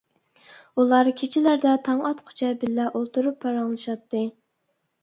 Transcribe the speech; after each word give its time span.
ئۇلار 0.83 1.09
كېچىلەردە 1.19 1.75
تاڭ 1.89 2.01
ئاتقۇچە 2.09 2.51
بىللە 2.65 2.89
ئولتۇرۇپ 2.95 3.43
پاراڭلىشاتتى. 3.47 4.27